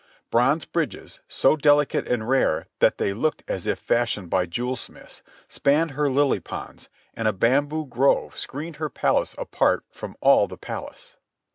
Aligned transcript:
Bronze 0.31 0.65
bridges, 0.65 1.21
so 1.27 1.55
delicate 1.55 2.07
and 2.07 2.27
rare 2.27 2.65
that 2.79 2.97
they 2.97 3.13
looked 3.13 3.43
as 3.47 3.67
if 3.67 3.77
fashioned 3.77 4.31
by 4.31 4.47
jewel 4.47 4.75
smiths, 4.75 5.21
spanned 5.47 5.91
her 5.91 6.09
lily 6.09 6.39
ponds, 6.39 6.89
and 7.13 7.27
a 7.27 7.31
bamboo 7.33 7.85
grove 7.85 8.35
screened 8.35 8.77
her 8.77 8.89
palace 8.89 9.35
apart 9.37 9.85
from 9.91 10.17
all 10.19 10.47
the 10.47 10.57
palace. 10.57 11.17